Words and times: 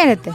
Χαίρετε, 0.00 0.32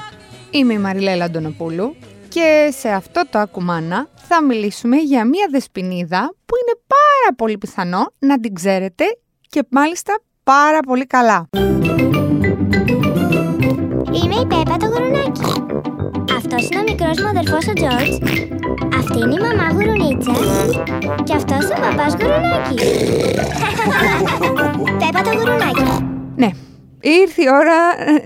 είμαι 0.52 0.74
η 0.74 0.78
Μαριλέλα 0.78 1.26
Αντωνοπούλου 1.26 1.96
και 2.30 2.74
σε 2.80 2.90
αυτό 2.90 3.22
το 3.30 3.40
ακουμάνα 3.40 4.08
θα 4.16 4.44
μιλήσουμε 4.44 4.98
για 4.98 5.26
μια 5.26 5.48
δεσποινίδα 5.52 6.34
που 6.46 6.56
είναι 6.56 6.80
πάρα 6.88 7.36
πολύ 7.36 7.58
πιθανό 7.58 8.12
να 8.20 8.40
την 8.40 8.54
ξέρετε 8.54 9.04
και 9.50 9.64
μάλιστα 9.70 10.20
πάρα 10.44 10.80
πολύ 10.80 11.06
καλά. 11.06 11.50
Είμαι 14.24 14.36
η 14.36 14.46
Πέπα 14.48 14.78
το 14.78 14.86
γουρουνάκι. 14.86 15.64
Αυτός 16.38 16.70
είναι 16.70 16.80
ο 16.80 16.84
μικρός 16.84 17.20
μου 17.20 17.28
αδερφός 17.28 17.68
ο 17.68 17.74
Τζόρτζ. 17.74 18.16
Αυτή 18.98 19.20
είναι 19.20 19.34
η 19.34 19.40
μαμά 19.40 19.72
γουρουνίτσα. 19.72 20.32
Και 21.24 21.34
αυτός 21.34 21.66
ο 21.66 21.74
παπάς 21.82 22.14
γουρουνάκι. 22.14 22.76
Πέπα 25.00 25.22
το 25.22 25.38
γουρουνάκι. 25.38 26.06
Ναι, 26.36 26.50
ήρθε 27.02 27.42
η 27.44 27.48
ώρα 27.50 27.78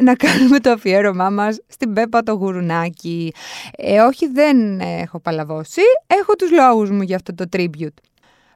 να 0.02 0.16
κάνουμε 0.16 0.60
το 0.60 0.70
αφιέρωμά 0.72 1.30
μας 1.30 1.58
στην 1.68 1.94
Πέπα 1.94 2.24
το 2.24 2.34
γουρουνάκι. 2.34 3.34
Ε, 3.78 4.00
όχι, 4.00 4.28
δεν 4.28 4.80
έχω 4.80 5.20
παλαβώσει. 5.20 5.82
Έχω 6.08 6.36
τους 6.36 6.52
λόγους 6.52 6.90
μου 6.90 7.02
για 7.02 7.16
αυτό 7.16 7.36
το 7.36 7.46
tribute. 7.52 7.98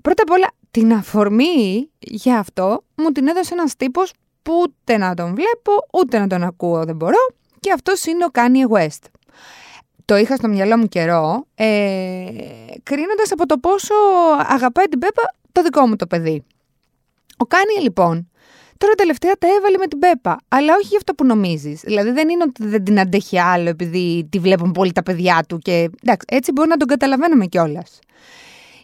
Πρώτα 0.02 0.24
απ' 0.24 0.32
όλα, 0.32 0.48
την 0.72 0.94
αφορμή 0.94 1.90
για 2.00 2.40
αυτό 2.40 2.84
μου 2.96 3.12
την 3.12 3.27
έδωσε 3.27 3.54
ένας 3.54 3.76
τύπος 3.76 4.13
που 4.41 4.54
ούτε 4.62 4.98
να 4.98 5.13
τον 5.13 5.36
βλέπω, 5.36 5.71
ούτε 5.93 6.20
να 6.20 6.27
τον 6.27 6.43
ακούω 6.43 6.84
δεν 6.84 6.96
μπορώ. 6.96 7.27
Και 7.60 7.71
αυτός 7.71 8.05
είναι 8.05 8.26
ο 8.26 8.30
Kanye 8.34 8.77
West. 8.77 9.04
Το 10.05 10.18
είχα 10.18 10.36
στο 10.36 10.48
μυαλό 10.48 10.77
μου 10.77 10.88
καιρό, 10.88 11.46
ε, 11.55 11.65
κρίνοντας 12.84 13.32
από 13.32 13.46
το 13.46 13.58
πόσο 13.58 13.93
αγαπάει 14.48 14.86
την 14.86 14.99
Πέπα 14.99 15.21
το 15.52 15.62
δικό 15.62 15.88
μου 15.88 15.96
το 15.96 16.08
παιδί. 16.08 16.43
Ο 17.38 17.46
Κάνιε 17.46 17.80
λοιπόν, 17.82 18.30
τώρα 18.80 18.94
τελευταία 18.94 19.34
τα 19.40 19.48
έβαλε 19.58 19.77
με 19.77 19.88
την 19.88 19.99
Πέπα, 19.99 20.40
αλλά 20.48 20.74
όχι 20.76 20.88
για 20.88 20.98
αυτό 20.98 21.13
που 21.13 21.26
νομίζεις. 21.26 21.82
Δηλαδή 21.82 22.12
δεν 22.12 22.30
είναι 22.30 22.44
ότι 22.44 22.68
δεν 22.68 22.84
την 22.84 22.99
αντέχει 22.99 23.40
άλλο 23.40 23.70
επειδή 23.70 24.27
τη 24.32 24.40
βλέπουν 24.40 24.71
πολύ 24.71 24.91
τα 24.91 25.04
παιδιά 25.04 25.44
του 25.48 25.58
και 25.58 25.71
εντάξει, 25.71 26.26
έτσι 26.30 26.52
μπορεί 26.52 26.68
να 26.68 26.77
τον 26.77 26.88
καταλαβαίνουμε 26.88 27.46
κιόλας. 27.46 27.99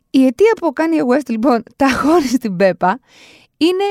Η 0.10 0.26
αιτία 0.26 0.52
που 0.60 0.68
ο 0.68 0.74
Kanye 0.76 1.16
West 1.16 1.30
λοιπόν 1.30 1.64
τα 1.82 1.92
'χωσε 1.92 2.28
στην 2.28 2.56
Πέπα 2.56 3.00
είναι 3.58 3.84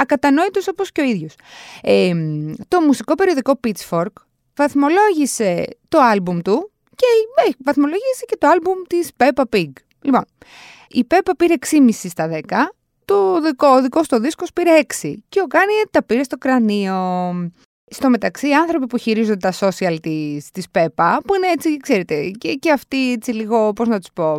ακατανόητος 0.00 0.68
όπως 0.68 0.92
και 0.92 1.00
ο 1.00 1.04
ίδιος. 1.04 1.34
Ε, 1.82 2.12
το 2.68 2.80
μουσικό 2.80 3.14
περιοδικό 3.14 3.60
Pitchfork 3.66 4.12
βαθμολόγησε 4.56 5.64
το 5.88 5.98
άλμπουμ 6.00 6.38
του 6.38 6.72
και 6.94 7.06
έχει 7.44 7.56
βαθμολογήσει 7.64 8.24
και 8.26 8.36
το 8.36 8.48
άλμπουμ 8.48 8.78
της 8.88 9.10
Peppa 9.16 9.42
Pig. 9.52 9.70
Λοιπόν, 10.00 10.24
η 10.88 11.06
Peppa 11.10 11.30
πήρε 11.36 11.54
6,5 11.70 11.90
στα 11.90 12.30
10, 12.32 12.38
το 13.08 13.40
δικό, 13.40 13.68
ο 13.68 13.82
δικός 13.82 14.08
το 14.08 14.18
δίσκος 14.18 14.52
πήρε 14.52 14.70
6 15.02 15.14
και 15.28 15.40
ο 15.40 15.46
Κάνιε 15.46 15.82
τα 15.90 16.02
πήρε 16.02 16.22
στο 16.22 16.36
κρανίο. 16.36 16.96
Στο 17.90 18.10
μεταξύ, 18.10 18.48
οι 18.48 18.54
άνθρωποι 18.54 18.86
που 18.86 18.96
χειρίζονται 18.96 19.50
τα 19.50 19.52
social 19.60 19.96
της, 20.00 20.50
της 20.50 20.70
Πέπα, 20.70 21.20
που 21.26 21.34
είναι 21.34 21.46
έτσι, 21.46 21.76
ξέρετε, 21.76 22.30
και, 22.30 22.54
και 22.54 22.70
αυτοί 22.72 23.12
έτσι 23.12 23.32
λίγο, 23.32 23.72
πώς 23.72 23.88
να 23.88 23.98
τους 23.98 24.08
πω, 24.12 24.36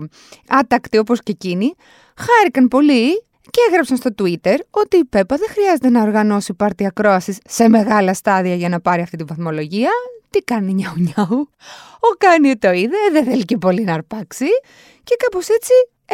άτακτοι 0.48 0.98
όπως 0.98 1.24
και 1.24 1.32
εκείνοι, 1.32 1.74
χάρηκαν 2.16 2.68
πολύ 2.68 3.24
και 3.42 3.62
έγραψαν 3.70 3.98
στο 3.98 4.10
Twitter 4.18 4.56
ότι 4.70 4.98
η 4.98 5.06
Πέπα 5.06 5.36
δεν 5.36 5.48
χρειάζεται 5.50 5.90
να 5.90 6.02
οργανώσει 6.02 6.54
πάρτι 6.54 6.86
ακρόασης 6.86 7.38
σε 7.46 7.70
μεγάλα 7.70 8.14
στάδια 8.14 8.56
για 8.56 8.70
να 8.70 8.80
πάρει 8.80 9.02
αυτή 9.02 9.18
τη 9.18 9.24
βαθμολογία. 9.24 9.90
Τι 10.30 10.40
κάνει 10.40 10.74
νιάου 10.74 10.94
νιάου. 10.98 11.50
Ο 12.00 12.16
Κάνιε 12.18 12.56
το 12.56 12.72
είδε, 12.72 12.98
δεν 13.12 13.24
θέλει 13.24 13.46
και 13.46 13.58
πολύ 13.58 13.84
να 13.84 13.94
αρπάξει 13.94 14.48
και 15.04 15.16
κάπως 15.24 15.48
έτσι 15.48 15.72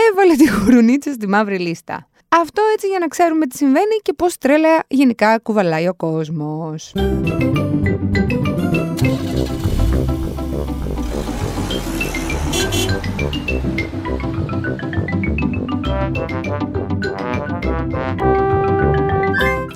έβαλε 0.09 0.35
τη 0.35 0.45
γουρουνίτσα 0.45 1.13
στη 1.13 1.27
μαύρη 1.27 1.59
λίστα. 1.59 2.07
Αυτό 2.41 2.61
έτσι 2.73 2.87
για 2.87 2.99
να 2.99 3.07
ξέρουμε 3.07 3.45
τι 3.45 3.57
συμβαίνει 3.57 3.95
και 4.01 4.13
πόση 4.13 4.37
τρέλα 4.37 4.83
γενικά 4.87 5.39
κουβαλάει 5.39 5.87
ο 5.87 5.93
κόσμος. 5.93 6.91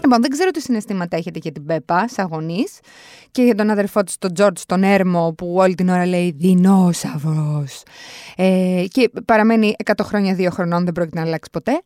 Λοιπόν, 0.01 0.21
δεν 0.21 0.29
ξέρω 0.29 0.51
τι 0.51 0.61
συναισθήματα 0.61 1.17
έχετε 1.17 1.39
για 1.41 1.51
την 1.51 1.65
Πέπα, 1.65 2.07
σαν 2.07 2.27
γονείς, 2.31 2.79
και 3.31 3.41
για 3.41 3.55
τον 3.55 3.69
αδερφό 3.69 4.03
της, 4.03 4.17
τον 4.17 4.33
Τζορτ, 4.33 4.57
τον 4.65 4.83
Έρμο, 4.83 5.33
που 5.37 5.53
όλη 5.57 5.75
την 5.75 5.89
ώρα 5.89 6.05
λέει 6.05 6.33
Δεινόσαυρος. 6.37 7.83
Ε, 8.35 8.83
και 8.91 9.09
παραμένει 9.25 9.75
100 9.85 10.03
χρόνια, 10.03 10.35
2 10.35 10.47
χρονών, 10.51 10.83
δεν 10.83 10.93
πρόκειται 10.93 11.19
να 11.19 11.25
αλλάξει 11.25 11.49
ποτέ. 11.51 11.81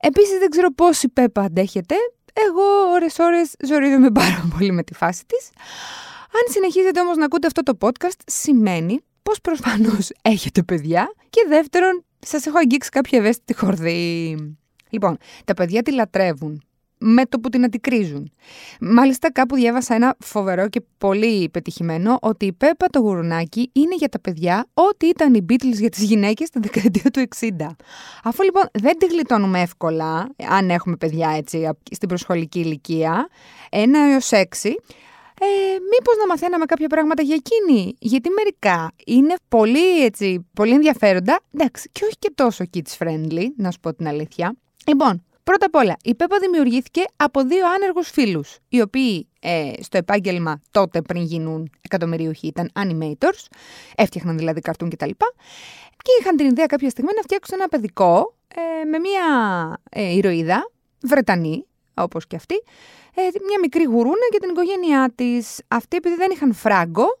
Επίσης, 0.00 0.38
δεν 0.38 0.48
ξέρω 0.48 0.72
πώς 0.72 1.02
η 1.02 1.08
Πέπα 1.08 1.42
αντέχεται. 1.42 1.94
Εγώ, 2.32 2.92
ώρες-ώρες, 2.92 3.54
ζορίζομαι 3.66 4.10
πάρα 4.10 4.48
πολύ 4.56 4.72
με 4.72 4.82
τη 4.82 4.94
φάση 4.94 5.22
της. 5.26 5.50
Αν 6.32 6.52
συνεχίζετε 6.52 7.00
όμως 7.00 7.16
να 7.16 7.24
ακούτε 7.24 7.46
αυτό 7.46 7.62
το 7.62 7.78
podcast, 7.80 8.18
σημαίνει 8.26 9.00
πως 9.22 9.40
προφανώς 9.40 10.10
έχετε 10.22 10.62
παιδιά 10.62 11.12
και 11.30 11.44
δεύτερον, 11.48 12.04
σας 12.18 12.46
έχω 12.46 12.58
αγγίξει 12.58 12.90
κάποια 12.90 13.18
ευαίσθητη 13.18 13.54
χορδή. 13.54 14.36
Λοιπόν, 14.90 15.16
τα 15.44 15.54
παιδιά 15.54 15.82
τη 15.82 15.92
λατρεύουν 15.92 16.62
με 16.98 17.24
το 17.24 17.38
που 17.40 17.48
την 17.48 17.64
αντικρίζουν. 17.64 18.32
Μάλιστα 18.80 19.32
κάπου 19.32 19.54
διάβασα 19.54 19.94
ένα 19.94 20.16
φοβερό 20.18 20.68
και 20.68 20.82
πολύ 20.98 21.48
πετυχημένο 21.48 22.18
ότι 22.20 22.46
η 22.46 22.52
Πέπα 22.52 22.86
το 22.86 22.98
γουρουνάκι 22.98 23.70
είναι 23.72 23.94
για 23.94 24.08
τα 24.08 24.20
παιδιά 24.20 24.66
ό,τι 24.74 25.06
ήταν 25.06 25.34
οι 25.34 25.44
Beatles 25.48 25.78
για 25.78 25.88
τις 25.88 26.02
γυναίκες 26.02 26.50
την 26.50 26.62
δεκαετία 26.62 27.10
του 27.10 27.22
60. 27.38 27.48
Αφού 28.22 28.42
λοιπόν 28.42 28.62
δεν 28.72 28.98
τη 28.98 29.06
γλιτώνουμε 29.06 29.60
εύκολα, 29.60 30.28
αν 30.48 30.70
έχουμε 30.70 30.96
παιδιά 30.96 31.30
έτσι 31.36 31.68
στην 31.90 32.08
προσχολική 32.08 32.58
ηλικία, 32.58 33.28
ένα 33.70 34.12
έως 34.12 34.32
έξι, 34.32 34.76
ε, 35.40 35.46
μήπως 35.72 36.16
να 36.18 36.26
μαθαίναμε 36.26 36.64
κάποια 36.64 36.86
πράγματα 36.86 37.22
για 37.22 37.34
εκείνη; 37.34 37.94
Γιατί 37.98 38.30
μερικά 38.30 38.92
είναι 39.06 39.34
πολύ, 39.48 40.04
έτσι, 40.04 40.46
πολύ 40.54 40.72
ενδιαφέροντα, 40.72 41.40
εντάξει, 41.54 41.88
και 41.92 42.04
όχι 42.04 42.16
και 42.18 42.32
τόσο 42.34 42.64
kids 42.74 42.98
friendly, 42.98 43.44
να 43.56 43.70
σου 43.70 43.80
πω 43.80 43.94
την 43.94 44.08
αλήθεια. 44.08 44.56
Λοιπόν, 44.86 45.22
Πρώτα 45.48 45.66
απ' 45.66 45.74
όλα, 45.74 45.96
η 46.02 46.14
Πέπα 46.14 46.38
δημιουργήθηκε 46.38 47.04
από 47.16 47.42
δύο 47.42 47.66
άνεργους 47.66 48.10
φίλους, 48.10 48.58
οι 48.68 48.80
οποίοι 48.80 49.28
ε, 49.40 49.72
στο 49.80 49.96
επάγγελμα 49.96 50.60
τότε 50.70 51.02
πριν 51.02 51.22
γίνουν 51.22 51.70
εκατομμυρίουχοι 51.80 52.46
ήταν 52.46 52.70
animators, 52.74 53.46
έφτιαχναν 53.96 54.36
δηλαδή 54.38 54.60
καρτούν 54.60 54.90
κτλ. 54.90 55.10
Και 55.96 56.10
είχαν 56.20 56.36
την 56.36 56.46
ιδέα 56.46 56.66
κάποια 56.66 56.90
στιγμή 56.90 57.10
να 57.16 57.22
φτιάξουν 57.22 57.58
ένα 57.60 57.68
παιδικό 57.68 58.34
ε, 58.48 58.84
με 58.84 58.98
μια 58.98 59.24
ε, 59.90 60.14
ηρωίδα, 60.14 60.70
Βρετανή, 61.02 61.66
όπως 61.94 62.26
και 62.26 62.36
αυτή, 62.36 62.54
ε, 63.14 63.22
μια 63.22 63.58
μικρή 63.60 63.84
γουρούνα 63.84 64.26
για 64.30 64.40
την 64.40 64.50
οικογένειά 64.50 65.12
της. 65.14 65.60
Αυτοί 65.68 65.96
επειδή 65.96 66.14
δεν 66.14 66.30
είχαν 66.30 66.52
φράγκο, 66.52 67.18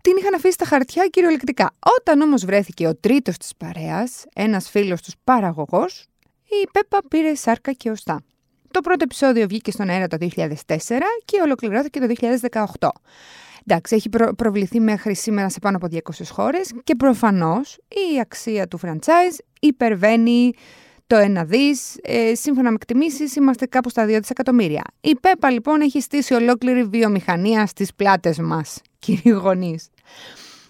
την 0.00 0.16
είχαν 0.18 0.34
αφήσει 0.34 0.52
στα 0.52 0.64
χαρτιά 0.64 1.06
κυριολεκτικά. 1.06 1.70
Όταν 1.98 2.20
όμως 2.20 2.44
βρέθηκε 2.44 2.86
ο 2.86 2.96
τρίτος 2.96 3.36
της 3.36 3.52
παρέας, 3.56 4.24
ένας 4.34 4.70
φίλος 4.70 5.02
τους 5.02 5.14
παραγωγός, 5.24 6.04
η 6.62 6.68
Πέπα 6.72 6.98
πήρε 7.08 7.34
σάρκα 7.34 7.72
και 7.72 7.90
οστά. 7.90 8.22
Το 8.70 8.80
πρώτο 8.80 9.02
επεισόδιο 9.02 9.46
βγήκε 9.46 9.70
στον 9.70 9.88
αέρα 9.88 10.06
το 10.06 10.16
2004 10.20 10.56
και 11.24 11.40
ολοκληρώθηκε 11.42 12.00
το 12.00 12.06
2018. 12.78 12.88
Εντάξει, 13.66 13.94
έχει 13.94 14.08
προβληθεί 14.36 14.80
μέχρι 14.80 15.14
σήμερα 15.14 15.48
σε 15.48 15.58
πάνω 15.58 15.76
από 15.76 15.86
200 15.90 16.24
χώρες 16.30 16.72
και 16.84 16.94
προφανώς 16.94 17.78
η 17.88 18.20
αξία 18.20 18.68
του 18.68 18.80
franchise 18.82 19.38
υπερβαίνει 19.60 20.52
το 21.06 21.16
1 21.16 21.42
δις. 21.46 21.96
Ε, 22.02 22.34
σύμφωνα 22.34 22.68
με 22.68 22.74
εκτιμήσεις 22.74 23.36
είμαστε 23.36 23.66
κάπου 23.66 23.88
στα 23.88 24.04
2 24.04 24.06
δισεκατομμύρια. 24.06 24.82
Η 25.00 25.14
Πέπα 25.16 25.50
λοιπόν 25.50 25.80
έχει 25.80 26.00
στήσει 26.00 26.34
ολόκληρη 26.34 26.84
βιομηχανία 26.84 27.66
στις 27.66 27.94
πλάτες 27.94 28.38
μας, 28.38 28.80
κύριοι 28.98 29.30
γονείς. 29.30 29.88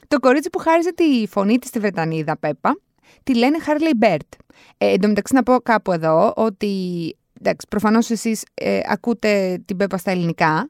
Το 0.09 0.19
κορίτσι 0.19 0.51
που 0.51 0.59
χάριζε 0.59 0.93
τη 0.93 1.27
φωνή 1.29 1.59
της 1.59 1.69
στη 1.69 1.79
Βρετανίδα 1.79 2.37
Πέπα 2.37 2.77
τη 3.23 3.35
λένε 3.35 3.57
Harley 3.67 4.05
Bird. 4.05 4.29
Ε, 4.79 4.93
εν 4.93 5.01
τω 5.01 5.09
μεταξύ 5.09 5.35
να 5.35 5.43
πω 5.43 5.57
κάπου 5.63 5.93
εδώ 5.93 6.33
ότι 6.37 6.69
εντάξει, 7.39 7.67
προφανώς 7.71 8.11
εσείς 8.11 8.45
ε, 8.55 8.81
ακούτε 8.89 9.63
την 9.65 9.77
Πέπα 9.77 9.97
στα 9.97 10.11
ελληνικά, 10.11 10.67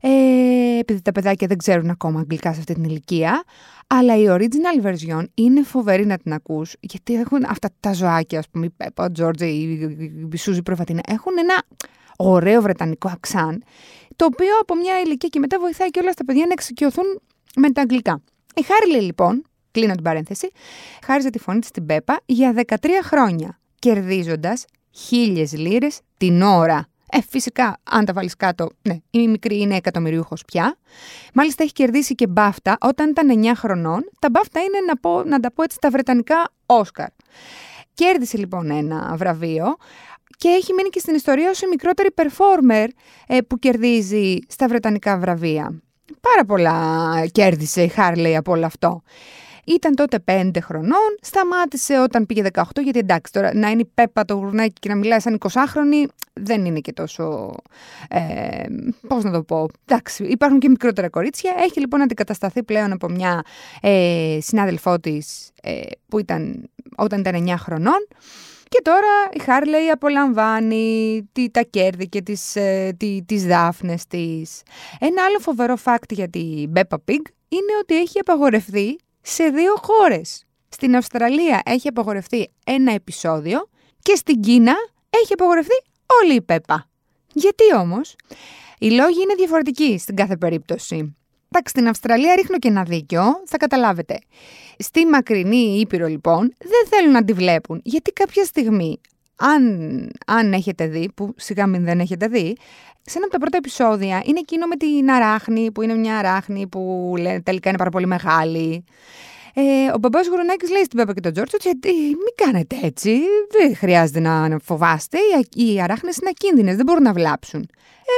ε, 0.00 0.78
επειδή 0.78 1.02
τα 1.02 1.12
παιδάκια 1.12 1.46
δεν 1.46 1.56
ξέρουν 1.56 1.90
ακόμα 1.90 2.20
αγγλικά 2.20 2.52
σε 2.52 2.58
αυτή 2.58 2.74
την 2.74 2.84
ηλικία, 2.84 3.44
αλλά 3.86 4.16
η 4.16 4.24
original 4.28 4.86
version 4.86 5.24
είναι 5.34 5.62
φοβερή 5.62 6.06
να 6.06 6.16
την 6.16 6.32
ακούς, 6.32 6.74
γιατί 6.80 7.14
έχουν 7.14 7.44
αυτά 7.48 7.68
τα 7.80 7.92
ζωάκια, 7.92 8.38
ας 8.38 8.48
πούμε, 8.48 8.66
η 8.66 8.70
Πέπα, 8.70 9.04
ο 9.04 9.12
Τζόρτζε, 9.12 9.46
η 9.46 10.36
Σούζη 10.36 10.62
Προφατίνα, 10.62 11.00
έχουν 11.06 11.32
ένα 11.38 11.62
ωραίο 12.16 12.62
βρετανικό 12.62 13.08
αξάν, 13.08 13.62
το 14.16 14.24
οποίο 14.24 14.58
από 14.60 14.74
μια 14.74 15.00
ηλικία 15.00 15.28
και 15.28 15.38
μετά 15.38 15.58
βοηθάει 15.58 15.90
και 15.90 16.00
όλα 16.00 16.12
τα 16.12 16.24
παιδιά 16.24 16.46
να 16.46 16.52
εξοικειωθούν 16.52 17.04
με 17.56 17.70
τα 17.70 17.80
αγγλικά. 17.80 18.22
Η 18.54 18.62
Χάρλι 18.62 19.04
λοιπόν 19.04 19.44
κλείνω 19.74 19.94
την 19.94 20.02
παρένθεση, 20.02 20.50
χάριζε 21.04 21.30
τη 21.30 21.38
φωνή 21.38 21.58
της 21.58 21.68
στην 21.68 21.86
Πέπα 21.86 22.20
για 22.26 22.54
13 22.66 22.74
χρόνια, 23.02 23.58
κερδίζοντας 23.78 24.64
χίλιες 24.90 25.52
λίρες 25.52 26.00
την 26.16 26.42
ώρα. 26.42 26.88
Ε, 27.10 27.18
φυσικά, 27.28 27.80
αν 27.90 28.04
τα 28.04 28.12
βάλεις 28.12 28.36
κάτω, 28.36 28.70
ναι, 28.82 28.96
η 29.10 29.28
μικρή 29.28 29.60
είναι 29.60 29.76
εκατομμυρίουχος 29.76 30.44
πια. 30.44 30.76
Μάλιστα 31.34 31.62
έχει 31.62 31.72
κερδίσει 31.72 32.14
και 32.14 32.26
μπάφτα 32.26 32.76
όταν 32.80 33.08
ήταν 33.08 33.42
9 33.44 33.52
χρονών. 33.56 34.10
Τα 34.18 34.30
μπάφτα 34.30 34.60
είναι, 34.60 34.78
να, 34.86 34.96
πω, 34.96 35.22
να 35.22 35.40
τα 35.40 35.52
πω 35.52 35.62
έτσι, 35.62 35.76
τα 35.80 35.90
βρετανικά 35.90 36.50
Όσκαρ. 36.66 37.08
Κέρδισε 37.94 38.36
λοιπόν 38.36 38.70
ένα 38.70 39.14
βραβείο 39.16 39.76
και 40.36 40.48
έχει 40.48 40.72
μείνει 40.72 40.88
και 40.88 40.98
στην 40.98 41.14
ιστορία 41.14 41.50
ως 41.50 41.60
η 41.60 41.66
μικρότερη 41.66 42.08
performer 42.14 42.86
ε, 43.26 43.40
που 43.40 43.58
κερδίζει 43.58 44.38
στα 44.48 44.68
βρετανικά 44.68 45.18
βραβεία. 45.18 45.82
πάρα 46.20 46.44
πολλά 46.46 47.26
κέρδισε 47.32 47.82
η 47.82 47.88
Χάρλεϊ 47.88 48.36
από 48.36 48.52
όλο 48.52 48.66
αυτό. 48.66 49.02
Ήταν 49.66 49.94
τότε 49.94 50.18
5 50.26 50.50
χρονών, 50.60 51.16
σταμάτησε 51.20 51.98
όταν 51.98 52.26
πήγε 52.26 52.42
18, 52.52 52.62
γιατί 52.82 52.98
εντάξει, 52.98 53.32
τώρα 53.32 53.54
να 53.54 53.70
είναι 53.70 53.80
η 53.80 53.90
Πέπα 53.94 54.24
το 54.24 54.34
γουρνάκι 54.34 54.72
και 54.80 54.88
να 54.88 54.94
μιλάει 54.94 55.20
σαν 55.20 55.38
20χρονη, 55.38 56.06
δεν 56.32 56.64
είναι 56.64 56.80
και 56.80 56.92
τόσο. 56.92 57.54
Ε, 58.08 58.64
Πώς 59.08 59.24
να 59.24 59.30
το 59.30 59.42
πω. 59.42 59.68
Εντάξει, 59.86 60.24
υπάρχουν 60.24 60.58
και 60.58 60.68
μικρότερα 60.68 61.08
κορίτσια. 61.08 61.54
Έχει 61.58 61.80
λοιπόν 61.80 62.02
αντικατασταθεί 62.02 62.62
πλέον 62.62 62.92
από 62.92 63.08
μια 63.08 63.42
ε, 63.80 64.38
συνάδελφό 64.40 65.00
της 65.00 65.50
ε, 65.62 65.80
που 66.08 66.18
ήταν 66.18 66.68
όταν 66.96 67.20
ήταν 67.20 67.46
9 67.48 67.54
χρονών. 67.58 68.06
Και 68.68 68.80
τώρα 68.82 69.28
η 69.32 69.38
Χάρλεϊ 69.38 69.88
απολαμβάνει 69.88 71.28
τι, 71.32 71.50
τα 71.50 71.62
κέρδη 71.62 72.08
και 72.08 72.22
τις, 72.22 72.56
ε, 72.56 72.94
τι, 72.96 73.22
τις 73.26 73.46
δάφνες 73.46 74.06
της. 74.06 74.62
Ένα 74.98 75.24
άλλο 75.24 75.38
φοβερό 75.38 75.74
fact 75.84 76.10
για 76.10 76.28
την 76.28 76.72
Peppa 76.74 76.96
Pig 76.96 77.22
είναι 77.48 77.72
ότι 77.80 77.96
έχει 77.96 78.18
απαγορευτεί 78.18 78.98
σε 79.26 79.44
δύο 79.44 79.74
χώρες. 79.82 80.46
Στην 80.68 80.96
Αυστραλία 80.96 81.62
έχει 81.64 81.88
απαγορευτεί 81.88 82.50
ένα 82.64 82.92
επεισόδιο 82.92 83.68
και 84.02 84.14
στην 84.14 84.40
Κίνα 84.40 84.74
έχει 85.10 85.32
απαγορευτεί 85.32 85.82
όλη 86.22 86.34
η 86.34 86.40
Πέπα. 86.40 86.88
Γιατί 87.32 87.74
όμως, 87.76 88.16
οι 88.78 88.90
λόγοι 88.90 89.22
είναι 89.22 89.34
διαφορετικοί 89.36 89.98
στην 89.98 90.16
κάθε 90.16 90.36
περίπτωση. 90.36 91.16
Εντάξει, 91.48 91.72
στην 91.76 91.88
Αυστραλία 91.88 92.34
ρίχνω 92.34 92.58
και 92.58 92.68
ένα 92.68 92.82
δίκιο, 92.82 93.22
θα 93.46 93.56
καταλάβετε. 93.56 94.18
Στη 94.78 95.06
μακρινή 95.06 95.78
Ήπειρο 95.80 96.06
λοιπόν 96.06 96.54
δεν 96.58 96.86
θέλουν 96.88 97.12
να 97.12 97.24
τη 97.24 97.32
βλέπουν, 97.32 97.80
γιατί 97.84 98.12
κάποια 98.12 98.44
στιγμή, 98.44 99.00
αν, 99.36 100.10
αν 100.26 100.52
έχετε 100.52 100.86
δει, 100.86 101.10
που 101.14 101.34
σιγά 101.36 101.66
μην 101.66 101.84
δεν 101.84 102.00
έχετε 102.00 102.26
δει, 102.26 102.56
σε 103.06 103.16
ένα 103.16 103.24
από 103.24 103.32
τα 103.32 103.38
πρώτα 103.38 103.56
επεισόδια 103.56 104.22
είναι 104.24 104.38
εκείνο 104.38 104.66
με 104.66 104.76
την 104.76 105.10
αράχνη, 105.10 105.72
που 105.72 105.82
είναι 105.82 105.94
μια 105.94 106.18
αράχνη 106.18 106.66
που 106.66 107.14
λέει, 107.18 107.42
τελικά 107.42 107.68
είναι 107.68 107.78
πάρα 107.78 107.90
πολύ 107.90 108.06
μεγάλη. 108.06 108.84
Ε, 109.54 109.62
ο 109.94 109.98
μπαμπάς 109.98 110.26
Γουρονάκης 110.26 110.70
λέει 110.70 110.84
στην 110.84 110.98
Πέπα 110.98 111.14
και 111.14 111.20
τον 111.20 111.32
Τζόρτζο 111.32 111.56
ότι 111.66 111.92
μην 111.94 112.34
κάνετε 112.34 112.76
έτσι. 112.82 113.20
Δεν 113.50 113.76
χρειάζεται 113.76 114.20
να 114.20 114.58
φοβάστε. 114.62 115.18
Οι 115.54 115.80
αράχνες 115.80 116.16
είναι 116.16 116.30
ακίνδυνες, 116.30 116.76
δεν 116.76 116.84
μπορούν 116.84 117.02
να 117.02 117.12
βλάψουν. 117.12 117.68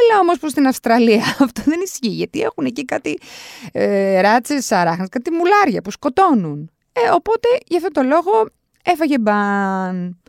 Έλα 0.03 0.21
όμως 0.21 0.39
προς 0.39 0.53
την 0.53 0.67
Αυστραλία. 0.67 1.25
Αυτό 1.45 1.63
δεν 1.65 1.81
ισχύει, 1.85 2.09
γιατί 2.09 2.41
έχουν 2.41 2.65
εκεί 2.65 2.85
κάτι 2.85 3.19
ε, 3.73 4.21
ράτσες 4.21 4.73
αράχνες, 4.73 5.09
κάτι 5.09 5.31
μουλάρια 5.31 5.83
που 5.83 5.91
σκοτώνουν. 5.91 6.71
Ε, 6.93 7.11
οπότε 7.13 7.49
γι' 7.67 7.77
αυτό 7.77 7.91
το 7.91 8.03
λόγο 8.03 8.49
έφαγε 8.85 9.19
μπαν. 9.19 10.21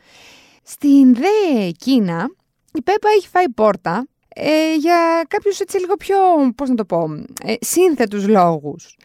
Στην 0.63 1.13
δε 1.13 1.69
Κίνα 1.77 2.27
η 2.73 2.81
Πέπα 2.81 3.09
έχει 3.17 3.27
φάει 3.27 3.49
πόρτα 3.49 4.07
ε, 4.39 4.75
για 4.75 5.25
κάποιους 5.27 5.59
έτσι 5.59 5.79
λίγο 5.79 5.95
πιο, 5.95 6.17
πώς 6.55 6.69
να 6.69 6.75
το 6.75 6.85
πω, 6.85 7.09
ε, 7.43 7.53
σύνθετους 7.59 8.27
λόγους. 8.27 8.97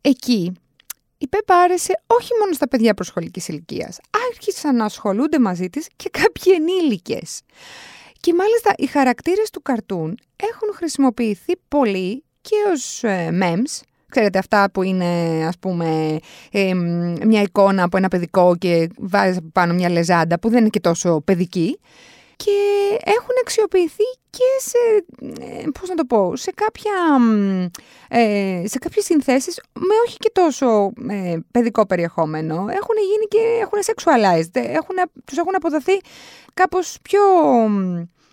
Εκεί 0.00 0.52
η 1.18 1.28
Πέπα 1.28 1.56
άρεσε 1.56 2.02
όχι 2.06 2.30
μόνο 2.40 2.52
στα 2.52 2.68
παιδιά 2.68 2.94
προσχολικής 2.94 3.48
ηλικίας. 3.48 3.98
άρχισαν 4.30 4.76
να 4.76 4.84
ασχολούνται 4.84 5.38
μαζί 5.38 5.68
της 5.70 5.86
και 5.96 6.10
κάποιοι 6.10 6.52
ενήλικες. 6.56 7.40
Και 8.20 8.34
μάλιστα 8.34 8.72
οι 8.76 8.86
χαρακτήρες 8.86 9.50
του 9.50 9.62
καρτούν 9.62 10.18
έχουν 10.36 10.74
χρησιμοποιηθεί 10.74 11.52
πολύ 11.68 12.24
και 12.40 12.54
ως 12.72 13.02
ε, 13.04 13.38
memes, 13.42 13.84
Ξέρετε 14.08 14.38
αυτά 14.38 14.70
που 14.70 14.82
είναι 14.82 15.44
ας 15.46 15.58
πούμε 15.58 16.18
ε, 16.50 16.74
μια 17.24 17.42
εικόνα 17.42 17.82
από 17.82 17.96
ένα 17.96 18.08
παιδικό 18.08 18.56
και 18.58 18.88
βάζεις 18.98 19.38
πάνω 19.52 19.74
μια 19.74 19.90
λεζάντα 19.90 20.38
που 20.38 20.48
δεν 20.48 20.60
είναι 20.60 20.68
και 20.68 20.80
τόσο 20.80 21.20
παιδική 21.20 21.78
και 22.36 22.58
έχουν 23.04 23.34
αξιοποιηθεί 23.40 24.04
και 24.30 24.44
σε, 24.58 25.04
ε, 25.44 25.64
πώς 25.80 25.88
να 25.88 25.94
το 25.94 26.04
πω, 26.04 26.36
σε, 26.36 26.52
κάποια, 26.54 26.92
ε, 28.08 28.62
σε 28.66 28.78
κάποιες 28.78 29.04
συνθέσεις 29.04 29.60
με 29.72 29.94
όχι 30.06 30.16
και 30.16 30.30
τόσο 30.32 30.92
ε, 31.08 31.36
παιδικό 31.50 31.86
περιεχόμενο. 31.86 32.54
Έχουν 32.54 32.96
γίνει 33.10 33.26
και 33.28 33.38
έχουν 33.60 33.78
sexualized, 33.84 34.70
έχουν, 34.74 34.96
τους 35.24 35.38
έχουν 35.38 35.54
αποδοθεί 35.54 35.98
κάπως 36.54 36.98
πιο 37.02 37.20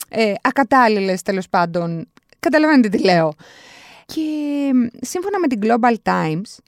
ε, 0.10 0.34
ακατάλληλες 0.42 1.22
τέλος 1.22 1.50
πάντων. 1.50 2.08
Καταλαβαίνετε 2.40 2.90
τι 2.90 3.04
λέω. 3.04 3.34
Και 4.06 4.22
σύμφωνα 5.02 5.40
με 5.40 5.48
την 5.48 5.60
Global 5.64 5.96
Times 6.04 6.60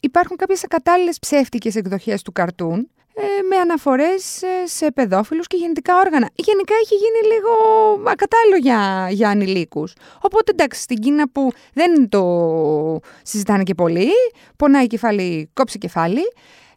υπάρχουν 0.00 0.36
κάποιες 0.36 0.64
ακατάλληλες 0.64 1.18
ψεύτικες 1.18 1.74
εκδοχές 1.76 2.22
του 2.22 2.32
καρτούν 2.32 2.78
ε, 2.78 3.01
με 3.48 3.56
αναφορές 3.56 4.42
ε, 4.42 4.66
σε 4.66 4.90
παιδόφιλους 4.90 5.46
και 5.46 5.56
γεννητικά 5.56 5.98
όργανα. 5.98 6.30
Γενικά 6.34 6.74
έχει 6.82 6.94
γίνει 6.94 7.34
λίγο 7.34 7.52
ακατάλληλο 8.10 8.56
για, 8.56 9.08
για 9.10 9.28
ανηλίκους. 9.28 9.92
Οπότε 10.20 10.50
εντάξει, 10.50 10.80
στην 10.80 10.96
Κίνα 10.96 11.30
που 11.30 11.50
δεν 11.72 12.08
το 12.08 13.00
συζητάνε 13.22 13.62
και 13.62 13.74
πολύ, 13.74 14.08
πονάει 14.56 14.86
κεφάλι, 14.86 15.50
κόψει 15.52 15.78
κεφάλι, 15.78 16.22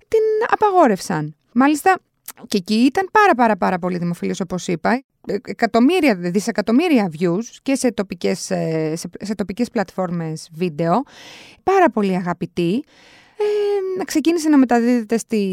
την 0.08 0.50
απαγόρευσαν. 0.50 1.36
Μάλιστα 1.54 2.00
και 2.48 2.58
εκεί 2.58 2.76
ήταν 2.76 3.10
πάρα 3.12 3.36
πάρα 3.36 3.58
πάρα 3.58 3.80
πολύ 3.80 3.98
δημοφιλής 3.98 4.40
όπως 4.40 4.68
είπα. 4.68 5.04
Εκατομμύρια, 5.44 6.16
δισεκατομμύρια 6.16 7.12
views 7.20 7.44
και 7.62 7.76
σε 7.76 7.92
τοπικές, 7.92 8.40
σε, 8.40 8.96
σε 8.96 9.36
τοπικές 9.36 9.70
πλατφόρμες 9.70 10.50
βίντεο. 10.54 11.04
Πάρα 11.64 11.90
πολύ 11.90 12.16
αγαπητή 12.16 12.84
ε, 13.38 14.04
ξεκίνησε 14.04 14.50
να 14.50 14.58
μεταδίδεται 14.58 15.18
στη, 15.18 15.44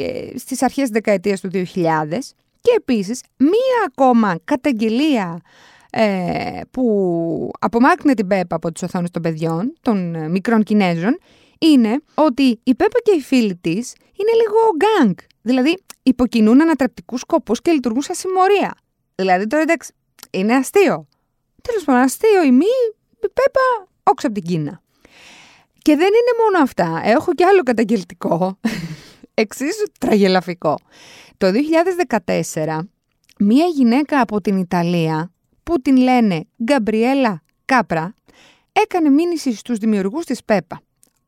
ε, 0.00 0.38
στις 0.38 0.62
αρχές 0.62 0.82
της 0.82 0.90
δεκαετίας 0.90 1.40
του 1.40 1.50
2000 1.50 2.34
και 2.60 2.72
επίσης 2.76 3.22
μία 3.36 3.86
ακόμα 3.86 4.38
καταγγελία 4.44 5.40
ε, 5.90 6.60
που 6.70 7.50
απομάκρυνε 7.58 8.14
την 8.14 8.26
Πέπα 8.26 8.56
από 8.56 8.72
τις 8.72 8.82
οθόνες 8.82 9.10
των 9.10 9.22
παιδιών, 9.22 9.72
των 9.80 10.14
ε, 10.14 10.28
μικρών 10.28 10.62
Κινέζων, 10.62 11.18
είναι 11.58 12.00
ότι 12.14 12.60
η 12.62 12.74
Πέπα 12.74 12.98
και 13.02 13.16
οι 13.16 13.20
φίλοι 13.20 13.56
της 13.56 13.94
είναι 14.00 14.30
λίγο 14.36 14.56
γκάγκ. 14.76 15.14
Δηλαδή 15.42 15.82
υποκινούν 16.02 16.60
ανατρεπτικούς 16.60 17.20
σκοπούς 17.20 17.62
και 17.62 17.72
λειτουργούν 17.72 18.02
σαν 18.02 18.14
συμμορία. 18.14 18.74
Δηλαδή 19.14 19.46
τώρα 19.46 19.62
εντάξει, 19.62 19.92
είναι 20.30 20.54
αστείο. 20.54 21.06
Τέλος 21.62 21.84
πάντων, 21.84 22.02
αστείο 22.02 22.42
ή 22.42 22.50
μη, 22.50 22.72
η 23.20 23.28
Πέπα 23.34 23.88
όξω 24.02 24.26
από 24.26 24.40
την 24.40 24.44
Κίνα. 24.44 24.82
Και 25.82 25.96
δεν 25.96 26.06
είναι 26.06 26.42
μόνο 26.44 26.62
αυτά. 26.62 27.00
Έχω 27.04 27.32
και 27.32 27.44
άλλο 27.44 27.62
καταγγελτικό. 27.62 28.58
Εξίσου 29.34 29.84
τραγελαφικό. 29.98 30.78
Το 31.36 31.50
2014, 32.54 32.78
μία 33.38 33.66
γυναίκα 33.66 34.20
από 34.20 34.40
την 34.40 34.56
Ιταλία, 34.56 35.32
που 35.62 35.80
την 35.80 35.96
λένε 35.96 36.44
Γκαμπριέλα 36.64 37.42
Κάπρα, 37.64 38.14
έκανε 38.72 39.08
μήνυση 39.08 39.54
στους 39.54 39.78
δημιουργούς 39.78 40.24
της 40.24 40.44
ΠΕΠΑ. 40.44 40.80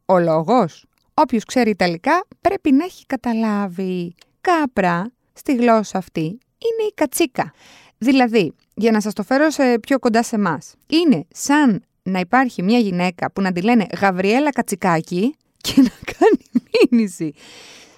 Ο 0.05 0.19
λόγος, 0.19 0.87
όποιος 1.15 1.45
ξέρει 1.45 1.71
Ιταλικά, 1.71 2.27
πρέπει 2.41 2.73
να 2.73 2.85
έχει 2.85 3.07
καταλάβει. 3.07 4.15
Κάπρα, 4.41 5.13
στη 5.33 5.55
γλώσσα 5.55 5.99
αυτή, 5.99 6.25
είναι 6.59 6.89
η 6.89 6.93
κατσίκα. 6.95 7.53
Δηλαδή, 7.99 8.53
για 8.75 8.91
να 8.91 9.01
σας 9.01 9.13
το 9.13 9.23
φέρω 9.23 9.51
σε 9.51 9.79
πιο 9.79 9.99
κοντά 9.99 10.23
σε 10.23 10.37
εμάς, 10.37 10.75
είναι 10.87 11.25
σαν 11.33 11.83
να 12.11 12.19
υπάρχει 12.19 12.63
μια 12.63 12.79
γυναίκα 12.79 13.31
που 13.33 13.41
να 13.41 13.53
τη 13.53 13.61
λένε 13.61 13.87
Γαβριέλα 14.01 14.51
Κατσικάκη 14.51 15.37
και 15.61 15.75
να 15.77 15.91
κάνει 16.19 16.65
μήνυση 16.91 17.35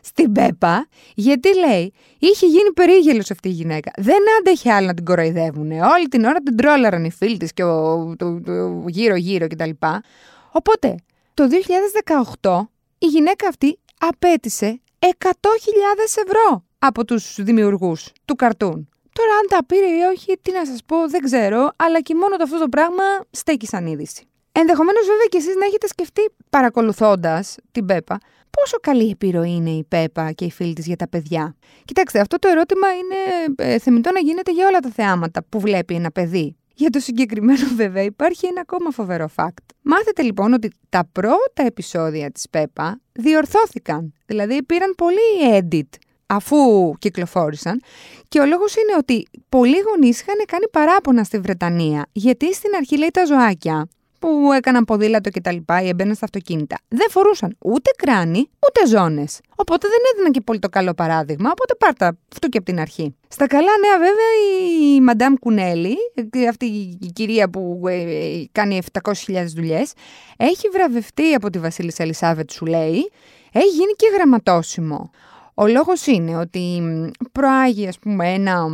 στην 0.00 0.32
Πέπα, 0.32 0.88
γιατί 1.14 1.58
λέει, 1.58 1.92
είχε 2.18 2.46
γίνει 2.46 2.72
περίγελος 2.74 3.30
αυτή 3.30 3.48
η 3.48 3.52
γυναίκα. 3.52 3.90
Δεν 3.96 4.18
άντεχε 4.38 4.72
άλλο 4.72 4.86
να 4.86 4.94
την 4.94 5.04
κοροϊδεύουν. 5.04 5.70
Όλη 5.70 6.08
την 6.08 6.24
ώρα 6.24 6.38
την 6.38 6.56
τρόλαραν 6.56 7.04
οι 7.04 7.10
φίλοι 7.10 7.36
της 7.36 7.52
και 7.52 7.62
το, 8.16 8.42
γύρω-γύρω 8.86 9.46
κτλ. 9.46 9.70
Οπότε, 10.50 10.94
το 11.34 11.48
2018 12.40 12.60
η 12.98 13.06
γυναίκα 13.06 13.48
αυτή 13.48 13.78
απέτησε 13.98 14.80
100.000 14.98 15.08
ευρώ 16.26 16.64
από 16.78 17.04
τους 17.04 17.36
δημιουργούς 17.38 18.12
του 18.24 18.34
καρτούν. 18.34 18.88
Τώρα, 19.18 19.32
αν 19.40 19.46
τα 19.48 19.64
πήρε 19.66 19.86
ή 19.86 20.00
όχι, 20.12 20.38
τι 20.42 20.52
να 20.52 20.66
σας 20.66 20.80
πω, 20.86 21.08
δεν 21.08 21.20
ξέρω, 21.20 21.70
αλλά 21.76 22.00
και 22.00 22.14
μόνο 22.14 22.36
το 22.36 22.42
αυτό 22.42 22.58
το 22.58 22.68
πράγμα 22.68 23.04
στέκει 23.30 23.66
σαν 23.66 23.86
είδηση. 23.86 24.24
Ενδεχομένως, 24.52 25.06
βέβαια, 25.06 25.26
και 25.28 25.36
εσείς 25.36 25.54
να 25.54 25.64
έχετε 25.66 25.86
σκεφτεί, 25.86 26.22
παρακολουθώντας 26.50 27.56
την 27.72 27.86
Πέπα, 27.86 28.18
πόσο 28.50 28.76
καλή 28.80 29.10
επιρροή 29.10 29.54
είναι 29.54 29.70
η 29.70 29.84
Πέπα 29.84 30.32
και 30.32 30.44
οι 30.44 30.50
φίλοι 30.50 30.72
της 30.72 30.86
για 30.86 30.96
τα 30.96 31.08
παιδιά. 31.08 31.56
Κοιτάξτε, 31.84 32.20
αυτό 32.20 32.38
το 32.38 32.48
ερώτημα 32.48 32.88
είναι 32.88 33.16
ε, 33.56 33.78
θεμητό 33.78 34.12
να 34.12 34.20
γίνεται 34.20 34.52
για 34.52 34.66
όλα 34.66 34.78
τα 34.78 34.88
θεάματα 34.88 35.44
που 35.48 35.60
βλέπει 35.60 35.94
ένα 35.94 36.10
παιδί. 36.10 36.56
Για 36.74 36.90
το 36.90 36.98
συγκεκριμένο, 36.98 37.66
βέβαια, 37.82 38.02
υπάρχει 38.02 38.46
ένα 38.46 38.60
ακόμα 38.60 38.90
φοβερό 38.90 39.28
fact. 39.36 39.64
Μάθετε 39.82 40.22
λοιπόν 40.22 40.52
ότι 40.52 40.70
τα 40.88 41.08
πρώτα 41.12 41.62
επεισόδια 41.66 42.30
της 42.30 42.48
Πέπα 42.50 43.00
διορθώθηκαν. 43.12 44.12
Δηλαδή 44.26 44.62
πήραν 44.62 44.94
πολύ 44.96 45.60
edit 45.60 45.98
αφού 46.26 46.56
κυκλοφόρησαν. 46.98 47.82
Και 48.28 48.40
ο 48.40 48.46
λόγος 48.46 48.74
είναι 48.74 48.96
ότι 48.98 49.28
πολλοί 49.48 49.78
γονείς 49.78 50.20
είχαν 50.20 50.36
κάνει 50.46 50.68
παράπονα 50.68 51.24
στη 51.24 51.38
Βρετανία, 51.38 52.06
γιατί 52.12 52.54
στην 52.54 52.70
αρχή 52.76 52.98
λέει 52.98 53.10
τα 53.12 53.24
ζωάκια 53.24 53.88
που 54.18 54.52
έκαναν 54.52 54.84
ποδήλατο 54.84 55.30
και 55.30 55.40
τα 55.40 55.52
λοιπά 55.52 55.82
ή 55.82 55.88
έμπαιναν 55.88 56.14
στα 56.14 56.24
αυτοκίνητα. 56.24 56.76
Δεν 56.88 57.10
φορούσαν 57.10 57.56
ούτε 57.64 57.90
κράνη 57.96 58.38
ούτε 58.38 58.96
ζώνες. 58.96 59.40
Οπότε 59.56 59.88
δεν 59.88 59.98
έδιναν 60.12 60.32
και 60.32 60.40
πολύ 60.40 60.58
το 60.58 60.68
καλό 60.68 60.94
παράδειγμα. 60.94 61.50
Οπότε 61.50 61.74
πάρτα 61.74 62.18
αυτό 62.32 62.48
και 62.48 62.58
από 62.58 62.66
την 62.66 62.80
αρχή. 62.80 63.14
Στα 63.28 63.46
καλά 63.46 63.70
νέα, 63.80 63.98
βέβαια, 63.98 64.94
η 64.94 65.00
Μαντάμ 65.00 65.34
Κουνέλη, 65.34 65.96
αυτή 66.48 66.64
η 67.00 67.10
κυρία 67.12 67.50
που 67.50 67.82
ε, 67.88 68.44
κάνει 68.52 68.80
700.000 69.02 69.44
δουλειές, 69.54 69.92
έχει 70.36 70.68
βραβευτεί 70.72 71.34
από 71.34 71.50
τη 71.50 71.58
Βασίλισσα 71.58 72.02
Ελισάβετ, 72.02 72.50
σου 72.50 72.66
λέει, 72.66 73.10
έχει 73.52 73.68
γίνει 73.68 73.92
και 73.96 74.06
γραμματόσημο. 74.14 75.10
Ο 75.58 75.66
λόγος 75.66 76.06
είναι 76.06 76.36
ότι 76.36 76.82
προάγει, 77.32 77.86
ας 77.86 77.98
πούμε, 77.98 78.32
ένα, 78.32 78.66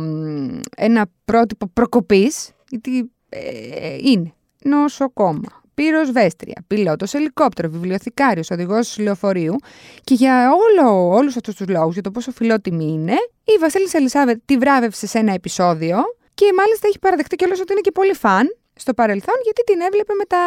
ένα 0.77 1.05
πρότυπο 1.25 1.67
προκοπής, 1.73 2.51
γιατί 2.69 3.11
ε, 3.29 3.97
είναι 4.01 4.33
νοσοκόμα, 4.63 5.61
πυροσβέστρια, 5.73 6.63
πιλότος 6.67 7.13
ελικόπτερο, 7.13 7.69
βιβλιοθηκάριος, 7.69 8.51
οδηγός 8.51 8.97
λεωφορείου 8.99 9.55
και 10.03 10.13
για 10.13 10.49
όλο, 10.51 11.07
όλους 11.15 11.35
αυτούς 11.35 11.55
τους 11.55 11.67
λόγους, 11.67 11.93
για 11.93 12.03
το 12.03 12.11
πόσο 12.11 12.31
φιλότιμη 12.31 12.85
είναι, 12.85 13.15
η 13.43 13.57
Βασίλισσα 13.59 13.97
Ελισάβετ 13.97 14.41
τη 14.45 14.57
βράβευσε 14.57 15.07
σε 15.07 15.17
ένα 15.17 15.33
επεισόδιο 15.33 15.97
και 16.33 16.45
μάλιστα 16.57 16.87
έχει 16.87 16.99
παραδεχτεί 16.99 17.35
κιόλας 17.35 17.59
ότι 17.59 17.71
είναι 17.71 17.81
και 17.81 17.91
πολύ 17.91 18.13
φαν 18.13 18.57
στο 18.75 18.93
παρελθόν 18.93 19.35
γιατί 19.43 19.63
την 19.63 19.81
έβλεπε 19.81 20.13
με 20.17 20.23
τα 20.25 20.37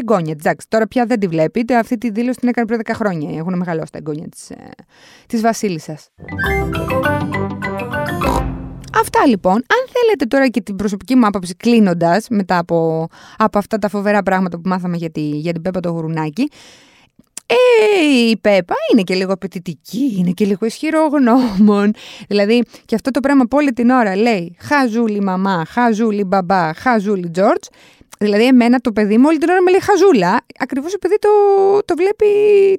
εγγόνια 0.00 0.36
της. 0.36 0.66
τώρα 0.68 0.86
πια 0.86 1.06
δεν 1.06 1.20
τη 1.20 1.26
βλέπει, 1.26 1.74
αυτή 1.74 1.98
τη 1.98 2.10
δήλωση 2.10 2.38
την 2.38 2.48
έκανε 2.48 2.66
πριν 2.66 2.80
10 2.84 2.90
χρόνια. 2.94 3.38
Έχουν 3.38 3.56
μεγαλώσει 3.56 3.92
τα 3.92 3.98
εγγόνια 3.98 4.28
της 4.28 4.50
της 5.26 5.38
ε, 5.38 5.42
Βασίλισσας. 5.42 6.10
Αυτά 9.00 9.26
λοιπόν. 9.26 9.54
Αν 9.54 9.88
θέλετε 9.92 10.24
τώρα 10.24 10.48
και 10.48 10.60
την 10.60 10.76
προσωπική 10.76 11.14
μου 11.16 11.26
άποψη 11.26 11.54
κλείνοντας 11.54 12.26
μετά 12.28 12.58
από, 12.58 13.08
από 13.36 13.58
αυτά 13.58 13.78
τα 13.78 13.88
φοβερά 13.88 14.22
πράγματα 14.22 14.56
που 14.56 14.68
μάθαμε 14.68 14.96
για, 14.96 15.10
τη, 15.10 15.20
για 15.20 15.52
την 15.52 15.62
Πέπα 15.62 15.80
το 15.80 15.90
γουρουνάκι, 15.90 16.50
ε, 17.46 18.28
η 18.28 18.36
Πέπα 18.36 18.74
είναι 18.92 19.02
και 19.02 19.14
λίγο 19.14 19.32
απαιτητική, 19.32 20.14
είναι 20.18 20.30
και 20.30 20.44
λίγο 20.44 20.66
ισχυρογνώμων. 20.66 21.92
Δηλαδή, 22.28 22.62
και 22.84 22.94
αυτό 22.94 23.10
το 23.10 23.20
πράγμα 23.20 23.44
που 23.44 23.56
όλη 23.56 23.72
την 23.72 23.90
ώρα 23.90 24.16
λέει 24.16 24.56
Χαζούλη 24.58 25.20
μαμά, 25.20 25.64
χαζούλη 25.68 26.24
μπαμπά, 26.24 26.74
χαζούλη 26.74 27.30
Τζόρτζ. 27.30 27.68
Δηλαδή, 28.18 28.46
εμένα 28.46 28.78
το 28.78 28.92
παιδί 28.92 29.18
μου 29.18 29.24
όλη 29.26 29.38
την 29.38 29.48
ώρα 29.48 29.62
με 29.62 29.70
λέει 29.70 29.80
χαζούλα, 29.80 30.44
ακριβώς 30.58 30.92
επειδή 30.92 31.18
το, 31.18 31.28
το 31.84 31.94
βλέπει, 31.96 32.26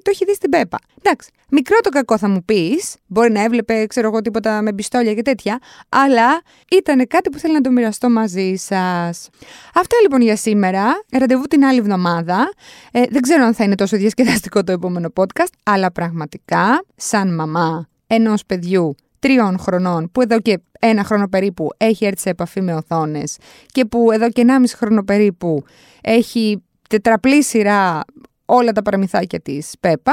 το 0.02 0.10
έχει 0.10 0.24
δει 0.24 0.34
στην 0.34 0.50
Πέπα. 0.50 0.78
Εντάξει, 1.02 1.30
μικρό 1.50 1.76
το 1.80 1.88
κακό 1.88 2.18
θα 2.18 2.28
μου 2.28 2.44
πεις, 2.44 2.96
μπορεί 3.06 3.32
να 3.32 3.42
έβλεπε, 3.42 3.86
ξέρω 3.86 4.08
εγώ, 4.08 4.20
τίποτα 4.20 4.62
με 4.62 4.72
πιστόλια 4.72 5.14
και 5.14 5.22
τέτοια, 5.22 5.58
αλλά 5.88 6.42
ήταν 6.70 7.06
κάτι 7.06 7.30
που 7.30 7.38
θέλω 7.38 7.52
να 7.52 7.60
το 7.60 7.70
μοιραστώ 7.70 8.10
μαζί 8.10 8.54
σας. 8.56 9.28
Αυτά 9.74 9.96
λοιπόν 10.02 10.20
για 10.20 10.36
σήμερα. 10.36 10.84
Ραντεβού 11.18 11.42
την 11.42 11.64
άλλη 11.64 11.78
εβδομάδα. 11.78 12.52
Ε, 12.92 13.02
δεν 13.10 13.22
ξέρω 13.22 13.44
αν 13.44 13.54
θα 13.54 13.64
είναι 13.64 13.74
τόσο 13.74 13.96
διασκεδαστικό 13.96 14.64
το 14.64 14.72
επόμενο 14.72 15.08
podcast, 15.14 15.52
αλλά 15.62 15.92
πραγματικά, 15.92 16.84
σαν 16.96 17.34
μαμά 17.34 17.88
ενός 18.06 18.44
παιδιού 18.46 18.94
τριών 19.18 19.58
χρονών, 19.58 20.10
που 20.12 20.20
εδώ 20.20 20.40
και 20.40 20.58
ένα 20.78 21.04
χρόνο 21.04 21.28
περίπου 21.28 21.68
έχει 21.76 22.04
έρθει 22.04 22.20
σε 22.20 22.30
επαφή 22.30 22.60
με 22.60 22.74
οθόνες 22.74 23.36
και 23.66 23.84
που 23.84 24.12
εδώ 24.12 24.30
και 24.30 24.40
ενάμιση 24.40 24.76
χρόνο 24.76 25.02
περίπου 25.02 25.64
έχει 26.00 26.62
τετραπλή 26.88 27.42
σειρά 27.42 28.04
όλα 28.50 28.72
τα 28.72 28.82
παραμυθάκια 28.82 29.40
της 29.40 29.72
Πέπα, 29.80 30.12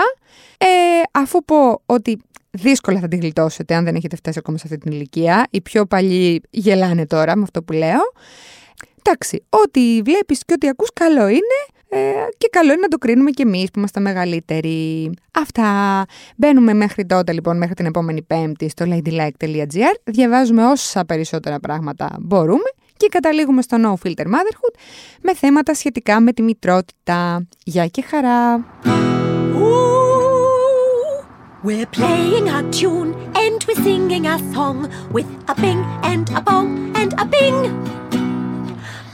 ε, 0.57 0.65
αφού 1.11 1.45
πω 1.45 1.81
ότι 1.85 2.17
δύσκολα 2.51 2.99
θα 2.99 3.07
την 3.07 3.19
γλιτώσετε 3.19 3.75
αν 3.75 3.83
δεν 3.83 3.95
έχετε 3.95 4.15
φτάσει 4.15 4.39
ακόμα 4.39 4.57
σε 4.57 4.63
αυτή 4.65 4.77
την 4.77 4.91
ηλικία, 4.91 5.47
οι 5.49 5.61
πιο 5.61 5.85
παλιοί 5.85 6.41
γελάνε 6.49 7.05
τώρα 7.05 7.35
με 7.35 7.43
αυτό 7.43 7.63
που 7.63 7.73
λέω, 7.73 8.01
εντάξει, 9.03 9.43
ό,τι 9.49 10.01
βλέπεις 10.01 10.45
και 10.45 10.53
ό,τι 10.53 10.67
ακούς 10.67 10.89
καλό 10.93 11.27
είναι, 11.27 11.59
ε, 11.89 11.99
και 12.37 12.47
καλό 12.51 12.71
είναι 12.71 12.81
να 12.81 12.87
το 12.87 12.97
κρίνουμε 12.97 13.31
και 13.31 13.43
εμείς 13.43 13.65
που 13.65 13.79
είμαστε 13.79 13.99
μεγαλύτεροι. 13.99 15.09
Αυτά. 15.31 16.03
Μπαίνουμε 16.37 16.73
μέχρι 16.73 17.05
τότε 17.05 17.33
λοιπόν, 17.33 17.57
μέχρι 17.57 17.75
την 17.75 17.85
επόμενη 17.85 18.21
πέμπτη 18.21 18.69
στο 18.69 18.85
ladylike.gr. 18.87 19.95
Διαβάζουμε 20.03 20.65
όσα 20.65 21.05
περισσότερα 21.05 21.59
πράγματα 21.59 22.15
μπορούμε 22.19 22.69
και 22.97 23.07
καταλήγουμε 23.07 23.61
στο 23.61 23.77
No 23.81 24.07
Filter 24.07 24.25
Motherhood 24.25 24.75
με 25.21 25.35
θέματα 25.35 25.73
σχετικά 25.73 26.19
με 26.19 26.33
τη 26.33 26.41
μητρότητα. 26.41 27.47
Γεια 27.63 27.87
και 27.87 28.01
χαρά! 28.01 28.65
We're 31.67 31.91
playing 31.99 32.47
a 32.57 32.61
tune 32.77 33.11
and 33.43 33.57
we're 33.67 33.81
singing 33.85 34.25
a 34.27 34.37
song 34.53 34.77
with 35.15 35.29
a 35.51 35.55
bing 35.61 35.81
and 36.11 36.27
a 36.39 36.41
bong 36.47 36.71
and 36.99 37.11
a 37.23 37.25
bing. 37.33 37.59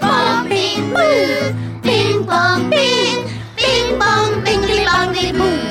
Bong, 0.01 0.49
bing, 0.51 0.83
boo, 0.95 1.25
bing, 1.85 2.17
bong, 2.29 2.61
bing, 2.73 3.19
bing, 3.61 3.89
bong, 4.01 4.43
bing, 4.43 5.70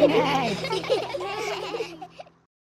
Yeah. 0.00 0.57